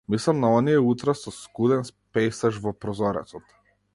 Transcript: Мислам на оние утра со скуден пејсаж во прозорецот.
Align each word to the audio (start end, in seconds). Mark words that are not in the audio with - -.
Мислам 0.09 0.39
на 0.39 0.49
оние 0.55 0.79
утра 0.91 1.13
со 1.19 1.33
скуден 1.35 1.85
пејсаж 2.17 2.61
во 2.65 2.73
прозорецот. 2.87 3.57